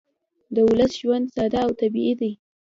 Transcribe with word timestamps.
د 0.55 0.57
ولس 0.67 0.91
ژوند 1.01 1.25
ساده 1.35 1.59
او 1.65 1.71
طبیعي 1.81 2.13
دی 2.21 2.31